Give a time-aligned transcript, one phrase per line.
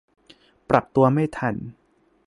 [0.69, 1.55] ปรับตัวไม่ทัน